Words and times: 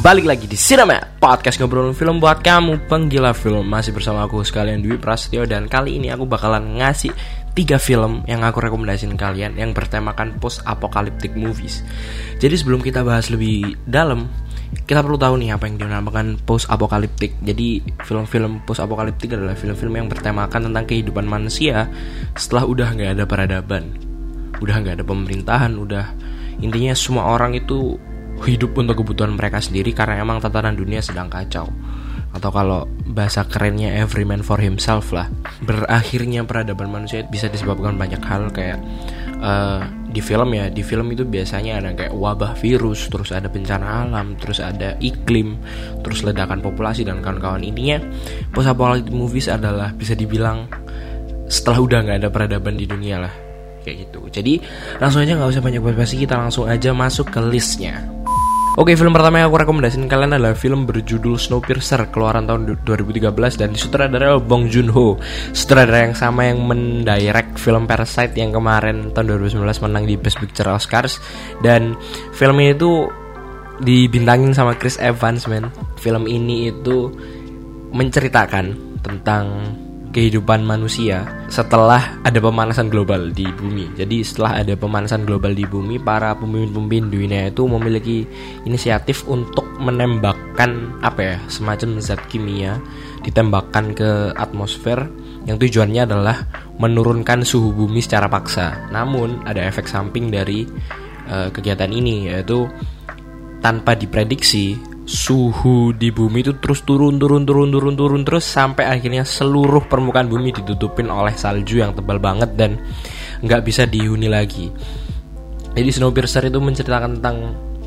balik 0.00 0.24
lagi 0.24 0.48
di 0.48 0.56
Cinema 0.56 0.96
Podcast 1.20 1.60
ngobrolin 1.60 1.92
film 1.92 2.24
buat 2.24 2.40
kamu. 2.40 2.88
Penggila 2.88 3.36
film 3.36 3.68
Masih 3.68 3.92
bersama 3.92 4.24
aku 4.24 4.40
sekalian 4.40 4.80
Dwi 4.80 4.96
Prasetyo 4.96 5.44
Dan 5.44 5.68
kali 5.68 6.00
ini 6.00 6.08
aku 6.08 6.24
bakalan 6.24 6.80
ngasih 6.80 7.12
tiga 7.52 7.76
film 7.76 8.24
yang 8.24 8.40
aku 8.40 8.64
rekomendasiin 8.64 9.12
kalian. 9.20 9.60
Yang 9.60 9.76
bertemakan 9.76 10.40
post-apocalyptic 10.40 11.36
movies. 11.36 11.84
Jadi 12.40 12.54
sebelum 12.56 12.80
kita 12.80 13.04
bahas 13.04 13.28
lebih 13.28 13.76
dalam 13.84 14.24
kita 14.88 15.04
perlu 15.04 15.20
tahu 15.20 15.36
nih 15.36 15.52
apa 15.52 15.68
yang 15.68 15.76
dinamakan 15.76 16.40
post 16.48 16.72
apocalyptic. 16.72 17.36
Jadi 17.44 17.84
film-film 18.00 18.64
post 18.64 18.80
apocalyptic 18.80 19.36
adalah 19.36 19.52
film-film 19.52 20.00
yang 20.00 20.08
bertemakan 20.08 20.72
tentang 20.72 20.84
kehidupan 20.88 21.28
manusia 21.28 21.92
setelah 22.40 22.64
udah 22.64 22.88
nggak 22.96 23.20
ada 23.20 23.24
peradaban, 23.28 23.92
udah 24.64 24.74
nggak 24.80 25.02
ada 25.02 25.04
pemerintahan, 25.04 25.76
udah 25.76 26.06
intinya 26.64 26.96
semua 26.96 27.34
orang 27.34 27.52
itu 27.58 28.00
hidup 28.46 28.76
untuk 28.76 29.04
kebutuhan 29.04 29.36
mereka 29.36 29.60
sendiri 29.60 29.92
karena 29.92 30.20
emang 30.20 30.40
tatanan 30.40 30.76
dunia 30.76 31.04
sedang 31.04 31.28
kacau. 31.28 31.68
Atau 32.30 32.54
kalau 32.54 32.86
bahasa 33.10 33.42
kerennya 33.42 33.90
every 33.98 34.22
man 34.22 34.40
for 34.46 34.62
himself 34.62 35.10
lah. 35.10 35.26
Berakhirnya 35.66 36.46
peradaban 36.46 36.86
manusia 36.86 37.26
bisa 37.26 37.50
disebabkan 37.50 37.98
banyak 37.98 38.22
hal 38.22 38.54
kayak 38.54 38.78
uh, 39.42 39.82
di 40.10 40.22
film 40.22 40.54
ya 40.54 40.70
di 40.70 40.82
film 40.86 41.10
itu 41.10 41.26
biasanya 41.26 41.82
ada 41.82 41.90
kayak 41.94 42.14
wabah 42.14 42.54
virus 42.58 43.10
terus 43.10 43.34
ada 43.34 43.46
bencana 43.46 44.06
alam 44.06 44.34
terus 44.38 44.58
ada 44.58 44.98
iklim 44.98 45.58
terus 46.06 46.22
ledakan 46.22 46.62
populasi 46.62 47.02
dan 47.02 47.18
kawan-kawan. 47.18 47.66
Intinya 47.66 47.98
post 48.54 48.70
apocalyptic 48.70 49.14
movies 49.14 49.50
adalah 49.50 49.90
bisa 49.90 50.14
dibilang 50.14 50.70
setelah 51.50 51.82
udah 51.82 51.98
nggak 52.06 52.18
ada 52.22 52.28
peradaban 52.30 52.78
di 52.78 52.86
dunia 52.86 53.26
lah 53.26 53.34
kayak 53.82 54.06
gitu. 54.06 54.30
Jadi 54.30 54.62
langsung 55.02 55.26
aja 55.26 55.34
nggak 55.34 55.50
usah 55.50 55.62
banyak 55.66 55.82
basa-basi 55.82 56.14
kita 56.14 56.38
langsung 56.38 56.70
aja 56.70 56.94
masuk 56.94 57.26
ke 57.34 57.42
listnya 57.42 58.19
Oke, 58.78 58.94
film 58.94 59.10
pertama 59.10 59.42
yang 59.42 59.50
aku 59.50 59.66
rekomendasiin 59.66 60.06
kalian 60.06 60.38
adalah 60.38 60.54
film 60.54 60.86
berjudul 60.86 61.34
Snowpiercer 61.34 62.06
keluaran 62.14 62.46
tahun 62.46 62.78
2013 62.86 63.58
dan 63.58 63.74
disutradarai 63.74 64.38
oleh 64.38 64.46
Bong 64.46 64.70
Joon-ho. 64.70 65.18
Sutradara 65.50 66.06
yang 66.06 66.14
sama 66.14 66.46
yang 66.46 66.62
mendirect 66.62 67.58
film 67.58 67.90
Parasite 67.90 68.38
yang 68.38 68.54
kemarin 68.54 69.10
tahun 69.10 69.42
2019 69.42 69.66
menang 69.90 70.06
di 70.06 70.14
Best 70.14 70.38
Picture 70.38 70.70
Oscars 70.70 71.18
dan 71.66 71.98
film 72.30 72.62
ini 72.62 72.78
tuh 72.78 73.10
dibintangin 73.82 74.54
sama 74.54 74.78
Chris 74.78 75.02
Evans, 75.02 75.50
men. 75.50 75.66
Film 75.98 76.30
ini 76.30 76.70
itu 76.70 77.10
menceritakan 77.90 78.78
tentang 79.02 79.66
kehidupan 80.10 80.66
manusia 80.66 81.22
setelah 81.46 82.18
ada 82.26 82.38
pemanasan 82.42 82.90
global 82.90 83.30
di 83.30 83.46
bumi. 83.46 83.94
Jadi 83.94 84.26
setelah 84.26 84.62
ada 84.62 84.74
pemanasan 84.74 85.22
global 85.22 85.54
di 85.54 85.62
bumi, 85.62 86.02
para 86.02 86.34
pemimpin-pemimpin 86.34 87.10
dunia 87.10 87.42
itu 87.50 87.62
memiliki 87.66 88.26
inisiatif 88.66 89.22
untuk 89.30 89.66
menembakkan 89.78 90.98
apa 91.02 91.20
ya, 91.22 91.36
semacam 91.46 92.02
zat 92.02 92.20
kimia 92.26 92.82
ditembakkan 93.22 93.94
ke 93.94 94.34
atmosfer 94.34 95.06
yang 95.46 95.56
tujuannya 95.56 96.04
adalah 96.04 96.36
menurunkan 96.82 97.46
suhu 97.46 97.72
bumi 97.72 98.02
secara 98.02 98.26
paksa. 98.26 98.90
Namun 98.90 99.46
ada 99.46 99.62
efek 99.62 99.86
samping 99.86 100.28
dari 100.28 100.66
uh, 101.30 101.48
kegiatan 101.54 101.88
ini 101.88 102.28
yaitu 102.28 102.66
tanpa 103.60 103.92
diprediksi 103.94 104.80
suhu 105.10 105.90
di 105.90 106.14
bumi 106.14 106.46
itu 106.46 106.54
terus 106.62 106.86
turun 106.86 107.18
turun 107.18 107.42
turun 107.42 107.74
turun 107.74 107.98
turun 107.98 108.22
terus 108.22 108.46
sampai 108.46 108.86
akhirnya 108.86 109.26
seluruh 109.26 109.90
permukaan 109.90 110.30
bumi 110.30 110.54
ditutupin 110.54 111.10
oleh 111.10 111.34
salju 111.34 111.82
yang 111.82 111.90
tebal 111.98 112.22
banget 112.22 112.54
dan 112.54 112.78
nggak 113.42 113.66
bisa 113.66 113.90
dihuni 113.90 114.30
lagi. 114.30 114.70
Jadi 115.74 115.90
Snowpiercer 115.90 116.46
itu 116.46 116.62
menceritakan 116.62 117.18
tentang 117.18 117.36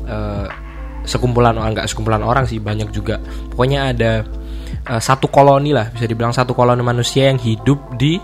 uh, 0.04 0.44
sekumpulan 1.08 1.56
orang 1.56 1.72
nggak 1.72 1.88
sekumpulan 1.88 2.20
orang 2.20 2.44
sih 2.44 2.60
banyak 2.60 2.92
juga. 2.92 3.16
Pokoknya 3.48 3.96
ada 3.96 4.20
uh, 4.84 5.00
satu 5.00 5.32
koloni 5.32 5.72
lah 5.72 5.88
bisa 5.96 6.04
dibilang 6.04 6.36
satu 6.36 6.52
koloni 6.52 6.84
manusia 6.84 7.32
yang 7.32 7.40
hidup 7.40 7.96
di 7.96 8.20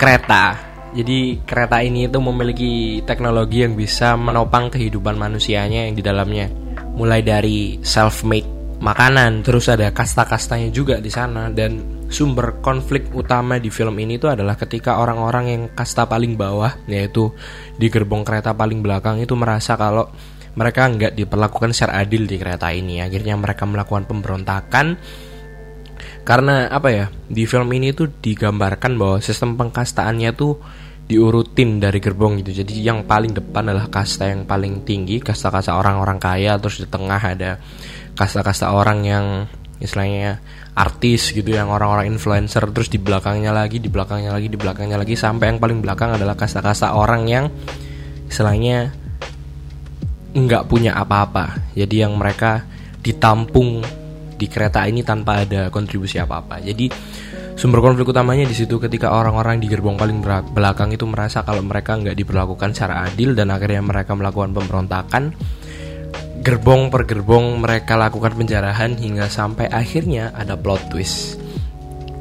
kereta. 0.00 0.72
Jadi 0.96 1.44
kereta 1.44 1.84
ini 1.84 2.08
itu 2.08 2.16
memiliki 2.24 3.04
teknologi 3.04 3.68
yang 3.68 3.76
bisa 3.76 4.16
menopang 4.16 4.72
kehidupan 4.72 5.12
manusianya 5.12 5.90
yang 5.90 5.98
di 5.98 6.00
dalamnya 6.06 6.63
mulai 6.94 7.20
dari 7.20 7.78
self 7.82 8.22
made 8.22 8.46
makanan 8.82 9.46
terus 9.46 9.70
ada 9.70 9.90
kasta-kastanya 9.94 10.68
juga 10.68 10.98
di 10.98 11.08
sana 11.08 11.48
dan 11.48 12.06
sumber 12.10 12.60
konflik 12.60 13.08
utama 13.16 13.56
di 13.56 13.72
film 13.72 13.96
ini 13.96 14.20
itu 14.20 14.28
adalah 14.28 14.54
ketika 14.58 15.00
orang-orang 15.00 15.44
yang 15.48 15.62
kasta 15.72 16.04
paling 16.04 16.36
bawah 16.36 16.74
yaitu 16.86 17.32
di 17.78 17.88
gerbong 17.88 18.22
kereta 18.22 18.52
paling 18.52 18.84
belakang 18.84 19.18
itu 19.22 19.32
merasa 19.34 19.74
kalau 19.74 20.10
mereka 20.54 20.86
nggak 20.86 21.12
diperlakukan 21.18 21.74
secara 21.74 22.02
adil 22.06 22.30
di 22.30 22.38
kereta 22.38 22.70
ini. 22.70 23.02
Akhirnya 23.02 23.34
mereka 23.34 23.66
melakukan 23.66 24.06
pemberontakan. 24.06 24.98
Karena 26.24 26.72
apa 26.72 26.88
ya 26.88 27.06
di 27.28 27.44
film 27.44 27.68
ini 27.76 27.92
tuh 27.92 28.08
digambarkan 28.08 28.96
bahwa 28.96 29.18
sistem 29.20 29.60
pengkastaannya 29.60 30.32
tuh 30.32 30.56
diurutin 31.04 31.78
dari 31.80 32.00
gerbong 32.00 32.40
gitu. 32.40 32.64
Jadi 32.64 32.80
yang 32.80 33.04
paling 33.04 33.36
depan 33.36 33.68
adalah 33.68 33.92
kasta 33.92 34.28
yang 34.32 34.48
paling 34.48 34.88
tinggi, 34.88 35.20
kasta-kasta 35.20 35.76
orang-orang 35.76 36.16
kaya, 36.16 36.56
terus 36.56 36.80
di 36.80 36.88
tengah 36.88 37.20
ada 37.20 37.60
kasta-kasta 38.16 38.72
orang 38.72 39.04
yang 39.04 39.26
istilahnya 39.82 40.40
artis 40.74 41.30
gitu 41.30 41.54
yang 41.54 41.70
orang-orang 41.70 42.10
influencer 42.10 42.66
terus 42.74 42.90
di 42.90 42.98
belakangnya 42.98 43.54
lagi 43.54 43.78
di 43.78 43.86
belakangnya 43.86 44.34
lagi 44.34 44.50
di 44.50 44.58
belakangnya 44.58 44.98
lagi 44.98 45.14
sampai 45.14 45.54
yang 45.54 45.58
paling 45.62 45.78
belakang 45.78 46.18
adalah 46.18 46.34
kasta-kasta 46.34 46.98
orang 46.98 47.26
yang 47.30 47.46
istilahnya 48.26 48.90
nggak 50.34 50.66
punya 50.66 50.98
apa-apa 50.98 51.74
jadi 51.78 52.08
yang 52.08 52.18
mereka 52.18 52.66
ditampung 53.02 53.86
di 54.34 54.46
kereta 54.50 54.82
ini 54.90 55.06
tanpa 55.06 55.46
ada 55.46 55.70
kontribusi 55.70 56.18
apa-apa 56.18 56.58
jadi 56.58 56.90
Sumber 57.54 57.78
konflik 57.78 58.10
utamanya 58.10 58.42
di 58.50 58.56
situ 58.56 58.82
ketika 58.82 59.14
orang-orang 59.14 59.62
di 59.62 59.70
gerbong 59.70 59.94
paling 59.94 60.18
belakang 60.50 60.90
itu 60.90 61.06
merasa 61.06 61.46
kalau 61.46 61.62
mereka 61.62 61.94
nggak 61.94 62.18
diperlakukan 62.18 62.74
secara 62.74 63.06
adil 63.06 63.38
dan 63.38 63.54
akhirnya 63.54 63.78
mereka 63.78 64.12
melakukan 64.18 64.50
pemberontakan. 64.50 65.30
Gerbong 66.44 66.92
per 66.92 67.08
gerbong 67.08 67.62
mereka 67.62 67.96
lakukan 67.96 68.36
penjarahan 68.36 68.98
hingga 69.00 69.32
sampai 69.32 69.70
akhirnya 69.70 70.34
ada 70.34 70.58
plot 70.58 70.92
twist 70.92 71.40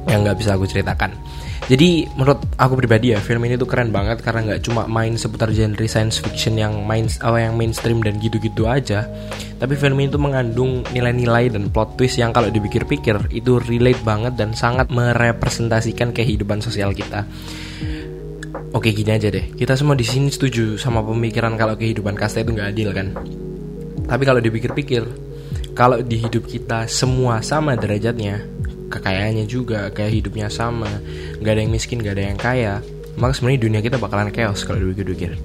yang 0.08 0.24
nggak 0.24 0.38
bisa 0.38 0.56
aku 0.56 0.70
ceritakan. 0.70 1.18
Jadi 1.64 2.04
menurut 2.20 2.44
aku 2.60 2.76
pribadi 2.76 3.16
ya 3.16 3.24
film 3.24 3.48
ini 3.48 3.56
tuh 3.56 3.64
keren 3.64 3.88
banget 3.88 4.20
karena 4.20 4.52
nggak 4.52 4.68
cuma 4.68 4.84
main 4.84 5.16
seputar 5.16 5.48
genre 5.56 5.88
science 5.88 6.20
fiction 6.20 6.60
yang 6.60 6.84
main 6.84 7.08
apa 7.24 7.40
yang 7.40 7.56
mainstream 7.56 8.04
dan 8.04 8.20
gitu-gitu 8.20 8.68
aja, 8.68 9.08
tapi 9.64 9.80
film 9.80 9.96
ini 10.04 10.12
tuh 10.12 10.20
mengandung 10.20 10.84
nilai-nilai 10.92 11.56
dan 11.56 11.72
plot 11.72 11.96
twist 11.96 12.20
yang 12.20 12.36
kalau 12.36 12.52
dipikir-pikir 12.52 13.32
itu 13.32 13.64
relate 13.64 14.04
banget 14.04 14.36
dan 14.36 14.52
sangat 14.52 14.92
merepresentasikan 14.92 16.12
kehidupan 16.12 16.60
sosial 16.60 16.92
kita. 16.92 17.24
Oke 18.76 18.92
gini 18.92 19.16
aja 19.16 19.32
deh, 19.32 19.56
kita 19.56 19.80
semua 19.80 19.96
di 19.96 20.04
sini 20.04 20.28
setuju 20.28 20.76
sama 20.76 21.00
pemikiran 21.00 21.56
kalau 21.56 21.80
kehidupan 21.80 22.20
kasta 22.20 22.44
itu 22.44 22.60
nggak 22.60 22.70
adil 22.76 22.90
kan. 22.92 23.08
Tapi 24.04 24.24
kalau 24.28 24.44
dipikir-pikir, 24.44 25.04
kalau 25.72 26.04
di 26.04 26.20
hidup 26.20 26.44
kita 26.44 26.92
semua 26.92 27.40
sama 27.40 27.80
derajatnya, 27.80 28.44
kekayaannya 28.94 29.46
juga 29.50 29.90
kayak 29.90 30.12
hidupnya 30.22 30.48
sama. 30.54 30.90
Nggak 31.42 31.52
ada 31.58 31.62
yang 31.66 31.74
miskin 31.74 31.98
nggak 32.02 32.14
ada 32.14 32.24
yang 32.30 32.40
kaya. 32.40 32.74
Maka 33.18 33.32
sebenarnya 33.38 33.62
dunia 33.66 33.82
kita 33.82 33.98
bakalan 33.98 34.30
chaos 34.30 34.62
kalau 34.62 34.82
dipikir-pikir. 34.86 35.38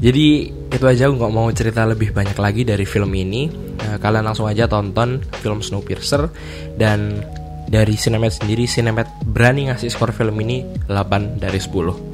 Jadi 0.00 0.26
itu 0.52 0.84
aja 0.84 1.08
nggak 1.08 1.32
mau 1.32 1.48
cerita 1.52 1.84
lebih 1.84 2.12
banyak 2.12 2.36
lagi 2.36 2.62
dari 2.64 2.84
film 2.84 3.12
ini. 3.12 3.48
Nah, 3.84 3.96
kalian 4.00 4.24
langsung 4.24 4.48
aja 4.48 4.64
tonton 4.68 5.20
film 5.40 5.60
Snowpiercer. 5.60 6.28
Dan 6.76 7.24
dari 7.68 7.96
Cinemat 7.96 8.40
sendiri 8.40 8.68
Cinemat 8.68 9.08
berani 9.24 9.72
ngasih 9.72 9.88
skor 9.88 10.12
film 10.12 10.36
ini 10.44 10.64
8 10.88 11.40
dari 11.40 11.56
10 11.56 12.13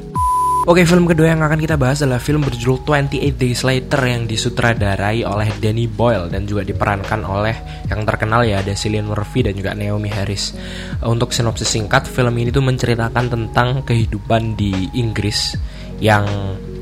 Oke, 0.69 0.85
film 0.85 1.09
kedua 1.09 1.33
yang 1.33 1.41
akan 1.41 1.57
kita 1.57 1.81
bahas 1.81 2.05
adalah 2.05 2.21
film 2.21 2.45
berjudul 2.45 2.85
28 2.85 3.33
Days 3.33 3.65
Later 3.65 3.97
yang 4.05 4.29
disutradarai 4.29 5.25
oleh 5.25 5.49
Danny 5.57 5.89
Boyle 5.89 6.29
dan 6.29 6.45
juga 6.45 6.69
diperankan 6.69 7.25
oleh 7.25 7.57
yang 7.89 8.05
terkenal 8.05 8.45
ya 8.45 8.61
ada 8.61 8.77
Cillian 8.77 9.09
Murphy 9.09 9.41
dan 9.41 9.57
juga 9.57 9.73
Naomi 9.73 10.13
Harris. 10.13 10.53
Untuk 11.01 11.33
sinopsis 11.33 11.65
singkat, 11.65 12.05
film 12.05 12.37
ini 12.37 12.53
tuh 12.53 12.61
menceritakan 12.61 13.33
tentang 13.33 13.89
kehidupan 13.89 14.53
di 14.61 14.93
Inggris 15.01 15.57
yang 15.97 16.29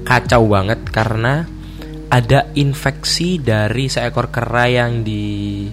kacau 0.02 0.50
banget 0.50 0.82
karena 0.90 1.46
ada 2.10 2.50
infeksi 2.58 3.38
dari 3.38 3.86
seekor 3.86 4.34
kera 4.34 4.66
yang 4.66 5.06
di 5.06 5.70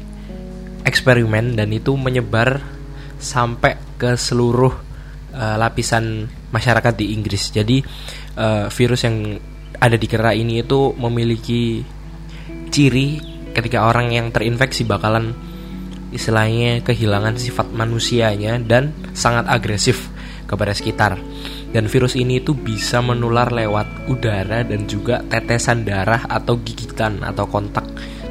eksperimen 0.86 1.58
dan 1.58 1.74
itu 1.74 1.98
menyebar 1.98 2.62
sampai 3.18 3.98
ke 3.98 4.14
seluruh 4.14 4.86
uh, 5.34 5.58
lapisan 5.58 6.30
masyarakat 6.56 6.94
di 6.96 7.12
Inggris. 7.12 7.52
Jadi 7.52 7.84
uh, 8.40 8.72
virus 8.72 9.04
yang 9.04 9.36
ada 9.76 10.00
di 10.00 10.08
kera 10.08 10.32
ini 10.32 10.64
itu 10.64 10.96
memiliki 10.96 11.84
ciri 12.72 13.20
ketika 13.52 13.88
orang 13.88 14.16
yang 14.16 14.32
terinfeksi 14.32 14.88
bakalan 14.88 15.36
istilahnya 16.16 16.80
kehilangan 16.80 17.36
sifat 17.36 17.76
manusianya 17.76 18.56
dan 18.64 18.96
sangat 19.12 19.52
agresif 19.52 20.08
kepada 20.48 20.72
sekitar. 20.72 21.20
Dan 21.76 21.92
virus 21.92 22.16
ini 22.16 22.40
itu 22.40 22.56
bisa 22.56 23.04
menular 23.04 23.52
lewat 23.52 24.08
udara 24.08 24.64
dan 24.64 24.88
juga 24.88 25.20
tetesan 25.28 25.84
darah 25.84 26.24
atau 26.24 26.56
gigitan 26.64 27.20
atau 27.20 27.44
kontak 27.52 27.84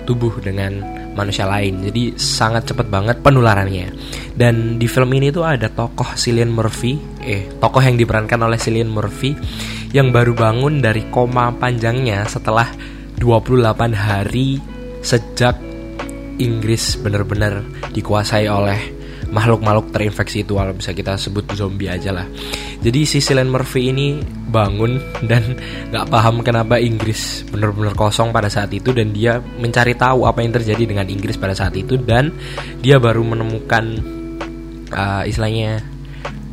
tubuh 0.08 0.40
dengan 0.40 1.03
manusia 1.14 1.46
lain. 1.48 1.86
Jadi 1.88 2.18
sangat 2.18 2.70
cepat 2.70 2.86
banget 2.90 3.16
penularannya. 3.22 3.94
Dan 4.34 4.76
di 4.76 4.86
film 4.90 5.10
ini 5.14 5.30
tuh 5.30 5.46
ada 5.46 5.70
tokoh 5.70 6.18
Cillian 6.18 6.50
Murphy, 6.50 6.98
eh 7.22 7.48
tokoh 7.58 7.80
yang 7.80 7.94
diperankan 7.94 8.38
oleh 8.42 8.58
Cillian 8.58 8.90
Murphy 8.90 9.34
yang 9.94 10.10
baru 10.10 10.34
bangun 10.34 10.82
dari 10.82 11.06
koma 11.08 11.54
panjangnya 11.54 12.26
setelah 12.26 12.66
28 13.16 13.94
hari 13.94 14.58
sejak 15.00 15.54
Inggris 16.42 16.98
benar-benar 16.98 17.62
dikuasai 17.94 18.50
oleh 18.50 18.78
makhluk-makhluk 19.30 19.94
terinfeksi 19.94 20.42
itu 20.42 20.58
kalau 20.58 20.74
bisa 20.74 20.90
kita 20.90 21.14
sebut 21.14 21.46
zombie 21.54 21.90
aja 21.90 22.10
lah 22.10 22.26
jadi 22.84 23.00
si 23.08 23.24
Cillian 23.24 23.48
Murphy 23.48 23.88
ini 23.88 24.20
bangun 24.52 25.00
dan 25.30 25.56
nggak 25.88 26.06
paham 26.12 26.44
kenapa 26.44 26.76
Inggris 26.76 27.48
benar-benar 27.48 27.96
kosong 27.96 28.28
pada 28.28 28.52
saat 28.52 28.68
itu 28.76 28.92
dan 28.92 29.16
dia 29.16 29.40
mencari 29.40 29.96
tahu 29.96 30.28
apa 30.28 30.44
yang 30.44 30.52
terjadi 30.52 30.84
dengan 30.84 31.08
Inggris 31.08 31.40
pada 31.40 31.56
saat 31.56 31.72
itu 31.72 31.96
dan 31.96 32.28
dia 32.84 33.00
baru 33.00 33.24
menemukan 33.24 33.84
uh, 34.92 35.24
istilahnya 35.24 35.80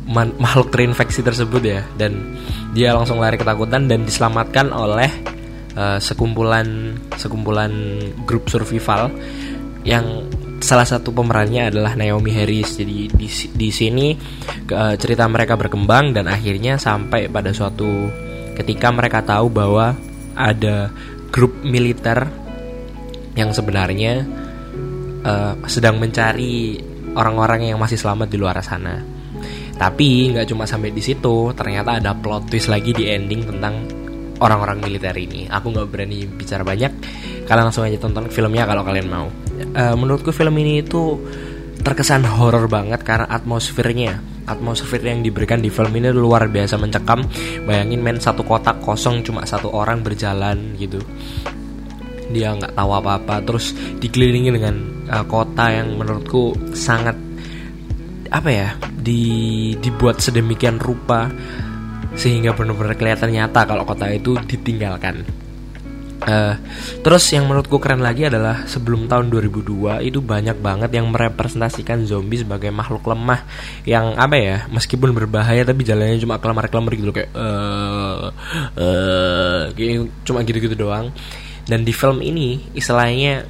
makhluk 0.42 0.72
terinfeksi 0.74 1.22
tersebut 1.22 1.62
ya. 1.62 1.80
Dan 1.94 2.36
dia 2.72 2.96
langsung 2.96 3.20
lari 3.20 3.38
ketakutan 3.38 3.86
dan 3.86 4.02
diselamatkan 4.02 4.72
oleh 4.72 5.10
uh, 5.76 6.00
sekumpulan 6.00 6.96
sekumpulan 7.14 7.70
grup 8.26 8.48
survival 8.48 9.12
yang 9.86 10.26
salah 10.72 10.88
satu 10.88 11.12
pemerannya 11.12 11.68
adalah 11.68 11.92
Naomi 11.92 12.32
Harris. 12.32 12.80
Jadi 12.80 13.12
di 13.12 13.28
di 13.28 13.68
sini 13.68 14.16
ke, 14.64 14.96
cerita 14.96 15.28
mereka 15.28 15.60
berkembang 15.60 16.16
dan 16.16 16.32
akhirnya 16.32 16.80
sampai 16.80 17.28
pada 17.28 17.52
suatu 17.52 18.08
ketika 18.56 18.88
mereka 18.88 19.20
tahu 19.20 19.52
bahwa 19.52 19.92
ada 20.32 20.88
grup 21.28 21.60
militer 21.60 22.24
yang 23.36 23.52
sebenarnya 23.52 24.24
uh, 25.28 25.60
sedang 25.68 26.00
mencari 26.00 26.80
orang-orang 27.12 27.68
yang 27.68 27.76
masih 27.76 28.00
selamat 28.00 28.32
di 28.32 28.40
luar 28.40 28.56
sana. 28.64 28.96
Tapi 29.76 30.32
nggak 30.32 30.48
cuma 30.48 30.64
sampai 30.64 30.88
di 30.88 31.04
situ, 31.04 31.52
ternyata 31.52 32.00
ada 32.00 32.16
plot 32.16 32.48
twist 32.48 32.72
lagi 32.72 32.96
di 32.96 33.12
ending 33.12 33.44
tentang 33.44 33.84
orang-orang 34.40 34.80
militer 34.80 35.12
ini. 35.20 35.44
Aku 35.52 35.68
nggak 35.68 35.88
berani 35.92 36.24
bicara 36.24 36.64
banyak. 36.64 36.92
Kalian 37.44 37.64
langsung 37.68 37.84
aja 37.84 38.00
tonton 38.00 38.32
filmnya 38.32 38.64
kalau 38.64 38.80
kalian 38.88 39.08
mau 39.12 39.28
uh, 39.72 39.96
menurutku 39.96 40.34
film 40.34 40.54
ini 40.58 40.82
itu 40.82 41.18
terkesan 41.82 42.22
horror 42.26 42.66
banget 42.70 43.02
karena 43.02 43.26
atmosfernya. 43.26 44.22
Atmosfer 44.42 44.98
yang 44.98 45.22
diberikan 45.22 45.62
di 45.62 45.70
film 45.70 45.94
ini 45.94 46.10
luar 46.10 46.50
biasa 46.50 46.74
mencekam. 46.78 47.22
Bayangin 47.66 48.02
men 48.02 48.18
satu 48.18 48.42
kotak 48.42 48.82
kosong 48.82 49.22
cuma 49.22 49.46
satu 49.46 49.70
orang 49.70 50.02
berjalan 50.02 50.74
gitu. 50.78 50.98
Dia 52.30 52.54
nggak 52.58 52.74
tahu 52.74 52.90
apa-apa. 52.90 53.42
Terus 53.46 53.74
dikelilingi 54.02 54.50
dengan 54.50 54.74
uh, 55.10 55.24
kota 55.26 55.70
yang 55.70 55.94
menurutku 55.94 56.74
sangat 56.74 57.14
apa 58.32 58.48
ya 58.48 58.68
di 58.96 59.22
dibuat 59.76 60.24
sedemikian 60.24 60.80
rupa 60.80 61.28
sehingga 62.16 62.56
benar-benar 62.56 62.96
kelihatan 62.96 63.32
nyata 63.32 63.68
kalau 63.68 63.84
kota 63.84 64.08
itu 64.08 64.36
ditinggalkan 64.48 65.20
Uh, 66.22 66.54
terus 67.02 67.26
yang 67.34 67.50
menurutku 67.50 67.82
keren 67.82 67.98
lagi 67.98 68.30
adalah 68.30 68.62
sebelum 68.70 69.10
tahun 69.10 69.26
2002 69.34 70.06
itu 70.06 70.22
banyak 70.22 70.54
banget 70.62 70.94
yang 70.94 71.10
merepresentasikan 71.10 72.06
zombie 72.06 72.38
sebagai 72.38 72.70
makhluk 72.70 73.02
lemah 73.10 73.42
yang 73.82 74.14
apa 74.14 74.38
ya 74.38 74.56
meskipun 74.70 75.10
berbahaya 75.10 75.66
tapi 75.66 75.82
jalannya 75.82 76.22
cuma 76.22 76.38
kelamar-kelamar 76.38 76.94
gitu 76.94 77.10
kayak 77.10 77.34
uh, 77.34 78.30
uh, 78.78 79.62
cuma 80.22 80.46
gitu-gitu 80.46 80.78
doang. 80.78 81.10
Dan 81.66 81.82
di 81.82 81.90
film 81.90 82.22
ini 82.22 82.70
istilahnya 82.74 83.46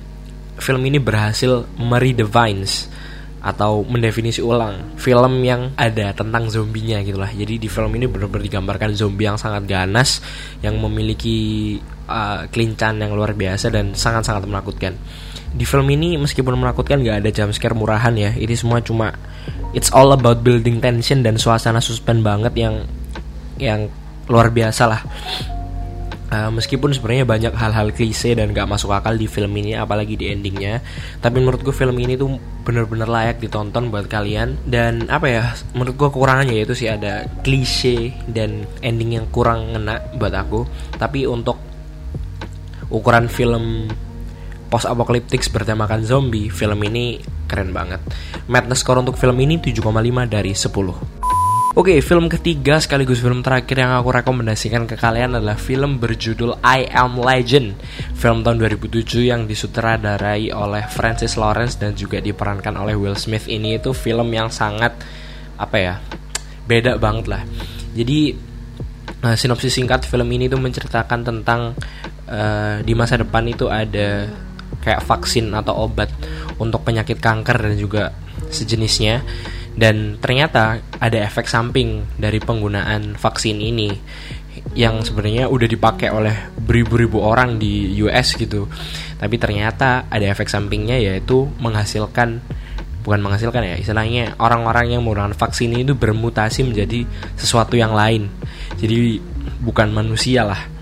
film 0.56 0.84
ini 0.84 1.00
berhasil 1.00 1.68
meredefines 1.76 2.88
atau 3.42 3.82
mendefinisi 3.82 4.38
ulang 4.38 4.94
film 4.94 5.42
yang 5.42 5.74
ada 5.74 6.14
tentang 6.14 6.46
zombinya 6.46 7.02
gitulah. 7.02 7.28
Jadi 7.28 7.58
di 7.58 7.66
film 7.66 7.90
ini 7.98 8.06
benar-benar 8.06 8.46
digambarkan 8.46 8.94
zombie 8.94 9.26
yang 9.26 9.34
sangat 9.34 9.66
ganas 9.66 10.22
yang 10.62 10.78
memiliki 10.78 11.76
uh, 12.06 12.46
kelincahan 12.46 13.02
yang 13.02 13.18
luar 13.18 13.34
biasa 13.34 13.74
dan 13.74 13.98
sangat-sangat 13.98 14.46
menakutkan. 14.46 14.94
Di 15.52 15.66
film 15.66 15.90
ini 15.90 16.14
meskipun 16.16 16.54
menakutkan 16.54 17.02
nggak 17.02 17.18
ada 17.26 17.30
jump 17.34 17.50
scare 17.50 17.74
murahan 17.74 18.14
ya. 18.14 18.30
Ini 18.30 18.54
semua 18.54 18.78
cuma 18.78 19.10
it's 19.74 19.90
all 19.90 20.14
about 20.14 20.46
building 20.46 20.78
tension 20.78 21.26
dan 21.26 21.34
suasana 21.34 21.82
suspense 21.82 22.22
banget 22.22 22.54
yang 22.54 22.86
yang 23.58 23.90
luar 24.30 24.54
biasa 24.54 24.86
lah 24.86 25.02
Uh, 26.32 26.48
meskipun 26.48 26.96
sebenarnya 26.96 27.28
banyak 27.28 27.52
hal-hal 27.52 27.92
klise 27.92 28.32
dan 28.32 28.56
gak 28.56 28.64
masuk 28.64 28.88
akal 28.88 29.12
di 29.12 29.28
film 29.28 29.52
ini 29.52 29.76
apalagi 29.76 30.16
di 30.16 30.32
endingnya. 30.32 30.80
Tapi 31.20 31.36
menurut 31.36 31.60
gue 31.60 31.76
film 31.76 31.92
ini 32.00 32.16
tuh 32.16 32.40
bener-bener 32.64 33.04
layak 33.04 33.36
ditonton 33.36 33.92
buat 33.92 34.08
kalian. 34.08 34.56
Dan 34.64 35.12
apa 35.12 35.28
ya 35.28 35.44
menurut 35.76 35.92
gue 36.00 36.08
kekurangannya 36.08 36.56
yaitu 36.56 36.72
sih 36.72 36.88
ada 36.88 37.28
klise 37.44 38.16
dan 38.24 38.64
ending 38.80 39.20
yang 39.20 39.28
kurang 39.28 39.76
ngena 39.76 40.00
buat 40.16 40.32
aku. 40.32 40.64
Tapi 40.96 41.28
untuk 41.28 41.60
ukuran 42.88 43.28
film 43.28 43.92
post 44.72 44.88
apocalyptic 44.88 45.44
bertemakan 45.52 46.00
zombie 46.00 46.48
film 46.48 46.80
ini 46.80 47.20
keren 47.44 47.76
banget. 47.76 48.00
Madness 48.48 48.80
score 48.80 49.04
untuk 49.04 49.20
film 49.20 49.36
ini 49.36 49.60
7,5 49.60 49.84
dari 50.32 50.56
10 50.56 51.21
Oke, 51.72 52.04
film 52.04 52.28
ketiga 52.28 52.76
sekaligus 52.76 53.24
film 53.24 53.40
terakhir 53.40 53.80
yang 53.80 53.96
aku 53.96 54.12
rekomendasikan 54.12 54.84
ke 54.84 54.92
kalian 54.92 55.40
adalah 55.40 55.56
film 55.56 55.96
berjudul 55.96 56.60
I 56.60 56.84
Am 56.92 57.16
Legend. 57.16 57.80
Film 58.12 58.44
tahun 58.44 58.60
2007 58.60 59.32
yang 59.32 59.48
disutradarai 59.48 60.52
oleh 60.52 60.84
Francis 60.92 61.40
Lawrence 61.40 61.80
dan 61.80 61.96
juga 61.96 62.20
diperankan 62.20 62.76
oleh 62.76 62.92
Will 62.92 63.16
Smith 63.16 63.48
ini 63.48 63.80
itu 63.80 63.96
film 63.96 64.28
yang 64.36 64.52
sangat 64.52 65.00
apa 65.56 65.76
ya? 65.80 65.94
beda 66.68 67.00
banget 67.00 67.32
lah. 67.32 67.42
Jadi 67.96 68.36
uh, 69.24 69.32
sinopsis 69.32 69.72
singkat 69.72 70.04
film 70.04 70.28
ini 70.28 70.52
tuh 70.52 70.60
menceritakan 70.60 71.24
tentang 71.24 71.72
uh, 72.28 72.84
di 72.84 72.92
masa 72.92 73.16
depan 73.16 73.48
itu 73.48 73.72
ada 73.72 74.28
kayak 74.84 75.08
vaksin 75.08 75.48
atau 75.56 75.88
obat 75.88 76.12
untuk 76.60 76.84
penyakit 76.84 77.16
kanker 77.16 77.56
dan 77.56 77.80
juga 77.80 78.12
sejenisnya 78.52 79.24
dan 79.72 80.20
ternyata 80.20 80.84
ada 81.00 81.18
efek 81.24 81.48
samping 81.48 82.04
dari 82.20 82.36
penggunaan 82.38 83.16
vaksin 83.16 83.56
ini 83.56 83.90
yang 84.76 85.00
sebenarnya 85.00 85.48
udah 85.48 85.68
dipakai 85.68 86.12
oleh 86.12 86.52
beribu-ribu 86.60 87.24
orang 87.24 87.56
di 87.56 87.96
US 88.04 88.36
gitu. 88.36 88.68
Tapi 89.16 89.36
ternyata 89.40 90.08
ada 90.12 90.24
efek 90.28 90.48
sampingnya 90.48 91.00
yaitu 91.00 91.48
menghasilkan 91.60 92.40
bukan 93.02 93.18
menghasilkan 93.18 93.66
ya 93.66 93.76
istilahnya 93.80 94.38
orang-orang 94.38 94.94
yang 94.94 95.02
menggunakan 95.02 95.34
vaksin 95.34 95.74
ini 95.74 95.82
itu 95.82 95.98
bermutasi 95.98 96.62
menjadi 96.68 97.08
sesuatu 97.34 97.74
yang 97.74 97.96
lain. 97.96 98.28
Jadi 98.76 99.18
bukan 99.64 99.90
manusia 99.90 100.46
lah 100.46 100.81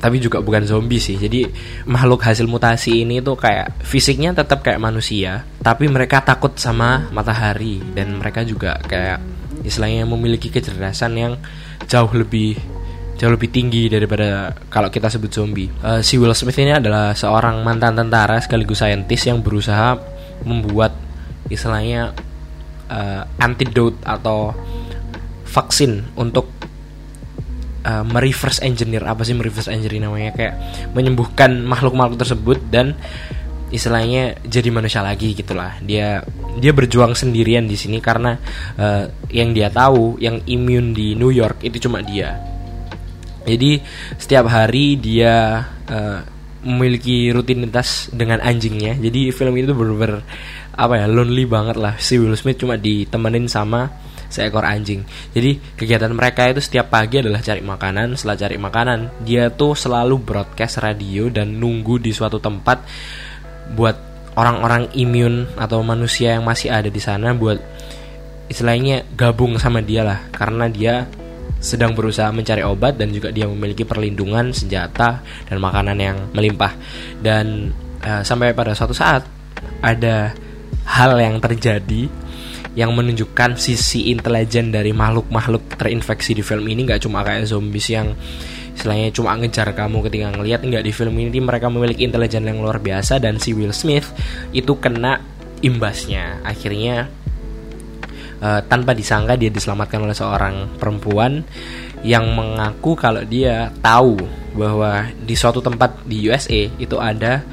tapi 0.00 0.16
juga 0.18 0.40
bukan 0.40 0.64
zombie 0.64 0.98
sih 0.98 1.20
jadi 1.20 1.46
makhluk 1.84 2.24
hasil 2.24 2.48
mutasi 2.48 3.04
ini 3.04 3.20
tuh 3.20 3.36
kayak 3.36 3.84
fisiknya 3.84 4.32
tetap 4.32 4.64
kayak 4.64 4.80
manusia 4.80 5.44
tapi 5.60 5.86
mereka 5.86 6.24
takut 6.24 6.56
sama 6.56 7.12
matahari 7.12 7.84
dan 7.92 8.16
mereka 8.16 8.40
juga 8.42 8.80
kayak 8.88 9.20
istilahnya 9.62 10.08
memiliki 10.08 10.48
kecerdasan 10.48 11.12
yang 11.20 11.32
jauh 11.84 12.10
lebih 12.16 12.56
jauh 13.20 13.36
lebih 13.36 13.52
tinggi 13.52 13.92
daripada 13.92 14.56
kalau 14.72 14.88
kita 14.88 15.12
sebut 15.12 15.28
zombie. 15.28 15.68
Uh, 15.84 16.00
si 16.00 16.16
Will 16.16 16.32
Smith 16.32 16.56
ini 16.56 16.72
adalah 16.72 17.12
seorang 17.12 17.60
mantan 17.60 17.92
tentara 17.92 18.40
sekaligus 18.40 18.80
saintis 18.80 19.28
yang 19.28 19.44
berusaha 19.44 20.00
membuat 20.40 20.96
istilahnya 21.52 22.16
uh, 22.88 23.22
antidote 23.36 24.00
atau 24.08 24.56
vaksin 25.44 26.16
untuk 26.16 26.48
uh, 27.84 28.04
mereverse 28.04 28.60
engineer 28.64 29.04
apa 29.06 29.22
sih 29.24 29.36
mereverse 29.36 29.70
engineer 29.72 30.08
namanya? 30.08 30.30
Kayak 30.36 30.54
menyembuhkan 30.92 31.62
makhluk-makhluk 31.64 32.18
tersebut 32.20 32.58
dan 32.68 32.96
istilahnya 33.70 34.36
jadi 34.42 34.68
manusia 34.74 35.00
lagi 35.00 35.32
gitulah. 35.32 35.78
Dia 35.82 36.20
dia 36.58 36.72
berjuang 36.74 37.14
sendirian 37.14 37.64
di 37.70 37.78
sini 37.78 38.02
karena 38.02 38.36
uh, 38.76 39.06
yang 39.30 39.54
dia 39.54 39.70
tahu 39.70 40.18
yang 40.18 40.42
imun 40.44 40.92
di 40.92 41.14
New 41.14 41.30
York 41.30 41.62
itu 41.62 41.86
cuma 41.86 42.02
dia. 42.02 42.36
Jadi 43.46 43.80
setiap 44.20 44.52
hari 44.52 45.00
dia 45.00 45.64
uh, 45.88 46.20
memiliki 46.60 47.32
rutinitas 47.32 48.12
dengan 48.12 48.42
anjingnya. 48.44 48.98
Jadi 49.00 49.32
film 49.32 49.56
itu 49.56 49.72
bener-bener 49.72 50.20
apa 50.76 51.00
ya 51.00 51.06
lonely 51.08 51.48
banget 51.48 51.76
lah. 51.80 51.96
Si 51.96 52.20
Will 52.20 52.36
Smith 52.36 52.60
cuma 52.60 52.76
ditemenin 52.76 53.48
sama 53.48 53.88
seekor 54.30 54.64
anjing. 54.64 55.04
Jadi 55.34 55.58
kegiatan 55.76 56.14
mereka 56.14 56.46
itu 56.48 56.62
setiap 56.62 56.88
pagi 56.88 57.20
adalah 57.20 57.42
cari 57.42 57.60
makanan. 57.60 58.14
Setelah 58.16 58.36
cari 58.38 58.56
makanan, 58.56 58.98
dia 59.26 59.50
tuh 59.50 59.74
selalu 59.76 60.16
broadcast 60.22 60.80
radio 60.80 61.28
dan 61.28 61.58
nunggu 61.58 62.00
di 62.00 62.14
suatu 62.14 62.38
tempat 62.38 62.86
buat 63.74 63.96
orang-orang 64.38 64.94
imun 64.94 65.58
atau 65.58 65.82
manusia 65.82 66.38
yang 66.38 66.46
masih 66.46 66.70
ada 66.70 66.88
di 66.88 67.02
sana 67.02 67.34
buat 67.34 67.58
istilahnya 68.50 69.06
gabung 69.14 69.58
sama 69.58 69.82
dia 69.82 70.02
lah 70.02 70.18
karena 70.34 70.66
dia 70.66 71.06
sedang 71.60 71.92
berusaha 71.92 72.32
mencari 72.32 72.64
obat 72.64 72.96
dan 72.96 73.12
juga 73.12 73.28
dia 73.30 73.44
memiliki 73.44 73.84
perlindungan 73.84 74.50
senjata 74.50 75.20
dan 75.46 75.56
makanan 75.60 75.98
yang 76.00 76.16
melimpah 76.32 76.72
dan 77.20 77.70
uh, 78.00 78.24
sampai 78.24 78.56
pada 78.56 78.72
suatu 78.72 78.96
saat 78.96 79.28
ada 79.84 80.32
hal 80.88 81.20
yang 81.20 81.36
terjadi 81.38 82.08
yang 82.78 82.94
menunjukkan 82.94 83.58
sisi 83.58 84.14
intelijen 84.14 84.70
dari 84.70 84.94
makhluk-makhluk 84.94 85.74
terinfeksi 85.74 86.38
di 86.38 86.42
film 86.44 86.66
ini. 86.70 86.86
Nggak 86.86 87.06
cuma 87.06 87.26
kayak 87.26 87.50
zombies 87.50 87.90
yang 87.90 88.14
istilahnya 88.74 89.10
cuma 89.10 89.34
ngejar 89.36 89.74
kamu 89.74 90.06
ketika 90.06 90.26
ngelihat 90.34 90.60
nggak. 90.62 90.82
Di 90.86 90.92
film 90.94 91.14
ini 91.18 91.40
mereka 91.42 91.66
memiliki 91.66 92.06
intelijen 92.06 92.46
yang 92.46 92.62
luar 92.62 92.78
biasa 92.78 93.18
dan 93.18 93.42
si 93.42 93.50
Will 93.52 93.74
Smith 93.74 94.10
itu 94.54 94.78
kena 94.78 95.18
imbasnya. 95.60 96.38
Akhirnya 96.46 97.10
uh, 98.40 98.60
tanpa 98.66 98.96
disangka 98.96 99.36
dia 99.36 99.52
diselamatkan 99.52 100.00
oleh 100.02 100.16
seorang 100.16 100.78
perempuan 100.80 101.44
yang 102.00 102.24
mengaku 102.32 102.96
kalau 102.96 103.20
dia 103.28 103.68
tahu 103.84 104.16
bahwa 104.56 105.06
di 105.20 105.36
suatu 105.36 105.60
tempat 105.60 106.00
di 106.08 106.26
USA 106.26 106.66
itu 106.80 106.96
ada 106.96 107.44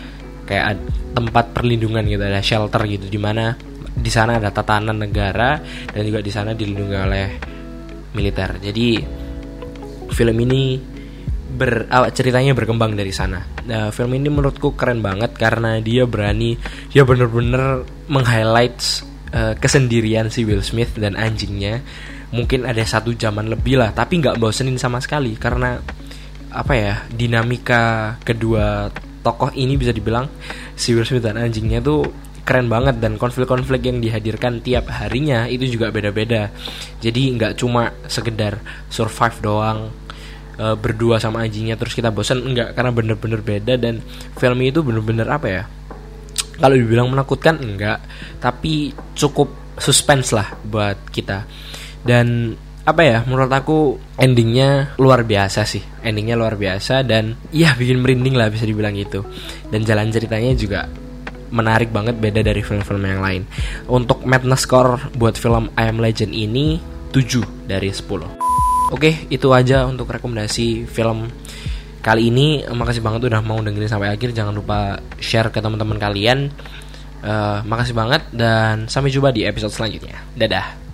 kayak 0.47 0.79
tempat 1.11 1.51
perlindungan 1.51 2.07
gitu 2.07 2.23
ada 2.23 2.39
shelter 2.39 2.79
gitu 2.87 3.11
di 3.11 3.19
mana 3.19 3.53
di 3.97 4.11
sana 4.13 4.37
ada 4.37 4.53
tatanan 4.53 4.95
negara 5.01 5.57
dan 5.89 6.01
juga 6.05 6.21
di 6.21 6.31
sana 6.31 6.53
dilindungi 6.53 6.97
oleh 6.97 7.27
militer. 8.13 8.61
Jadi 8.61 9.01
film 10.13 10.37
ini 10.45 10.77
ber 11.47 11.89
uh, 11.89 12.09
ceritanya 12.13 12.53
berkembang 12.53 12.93
dari 12.93 13.09
sana. 13.09 13.41
Nah, 13.65 13.89
film 13.89 14.13
ini 14.13 14.29
menurutku 14.29 14.77
keren 14.77 15.01
banget 15.01 15.33
karena 15.35 15.81
dia 15.81 16.05
berani 16.05 16.55
dia 16.93 17.01
bener-bener 17.01 17.83
meng-highlight 18.07 18.77
uh, 19.33 19.53
kesendirian 19.57 20.29
si 20.29 20.45
Will 20.45 20.61
Smith 20.61 20.93
dan 20.95 21.17
anjingnya. 21.17 21.81
Mungkin 22.27 22.67
ada 22.67 22.83
satu 22.83 23.15
jaman 23.15 23.47
lebih 23.47 23.79
lah, 23.79 23.95
tapi 23.95 24.19
nggak 24.19 24.35
bosenin 24.35 24.75
sama 24.75 24.99
sekali 24.99 25.39
karena 25.39 25.79
apa 26.51 26.73
ya 26.75 26.93
dinamika 27.07 28.15
kedua 28.23 28.91
tokoh 29.23 29.51
ini 29.55 29.75
bisa 29.75 29.91
dibilang 29.91 30.27
si 30.75 30.91
Will 30.95 31.07
Smith 31.07 31.23
dan 31.23 31.39
anjingnya 31.39 31.79
tuh 31.79 32.03
keren 32.47 32.71
banget 32.71 33.03
dan 33.03 33.19
konflik-konflik 33.19 33.83
yang 33.83 33.99
dihadirkan 33.99 34.63
tiap 34.63 34.87
harinya 34.87 35.51
itu 35.51 35.67
juga 35.67 35.91
beda-beda. 35.91 36.47
Jadi 37.03 37.35
nggak 37.35 37.59
cuma 37.59 37.91
sekedar 38.07 38.63
survive 38.87 39.37
doang 39.43 39.91
e, 40.55 40.65
berdua 40.79 41.19
sama 41.19 41.43
anjingnya 41.43 41.75
terus 41.75 41.91
kita 41.91 42.07
bosan 42.07 42.47
enggak 42.47 42.71
karena 42.71 42.95
bener-bener 42.95 43.43
beda 43.43 43.75
dan 43.75 43.99
film 44.39 44.63
itu 44.63 44.79
bener-bener 44.79 45.27
apa 45.27 45.47
ya? 45.51 45.63
Kalau 46.57 46.73
dibilang 46.79 47.11
menakutkan 47.11 47.59
enggak 47.59 47.99
tapi 48.39 48.95
cukup 49.11 49.51
suspense 49.75 50.31
lah 50.31 50.55
buat 50.63 51.11
kita. 51.11 51.43
Dan 52.07 52.55
apa 52.87 53.03
ya 53.03 53.19
menurut 53.27 53.51
aku 53.51 53.99
endingnya 54.15 54.95
luar 54.95 55.27
biasa 55.27 55.67
sih. 55.67 55.83
Endingnya 55.99 56.39
luar 56.39 56.55
biasa 56.55 57.03
dan 57.03 57.35
ya 57.51 57.75
bikin 57.75 57.99
merinding 57.99 58.39
lah 58.39 58.47
bisa 58.47 58.63
dibilang 58.63 58.95
gitu. 58.95 59.27
Dan 59.67 59.83
jalan 59.83 60.07
ceritanya 60.15 60.55
juga 60.55 60.87
menarik 61.49 61.89
banget 61.91 62.17
beda 62.17 62.41
dari 62.43 62.61
film-film 62.63 63.03
yang 63.03 63.21
lain. 63.23 63.43
Untuk 63.87 64.23
madness 64.23 64.67
score 64.67 65.11
buat 65.15 65.35
film 65.39 65.71
I 65.75 65.89
Am 65.89 65.99
Legend 65.99 66.31
ini 66.33 66.79
7 67.11 67.67
dari 67.67 67.91
10. 67.91 68.93
Oke, 68.93 69.27
itu 69.27 69.51
aja 69.51 69.83
untuk 69.83 70.07
rekomendasi 70.07 70.87
film 70.87 71.27
kali 71.99 72.31
ini. 72.31 72.63
Makasih 72.63 73.03
banget 73.03 73.27
udah 73.27 73.43
mau 73.43 73.59
dengerin 73.59 73.91
sampai 73.91 74.15
akhir. 74.15 74.31
Jangan 74.31 74.55
lupa 74.55 74.99
share 75.19 75.51
ke 75.51 75.59
teman-teman 75.59 75.99
kalian. 75.99 76.47
Uh, 77.17 77.59
makasih 77.65 77.97
banget 77.97 78.23
dan 78.31 78.87
sampai 78.87 79.11
jumpa 79.11 79.35
di 79.35 79.43
episode 79.43 79.73
selanjutnya. 79.73 80.23
Dadah. 80.37 80.86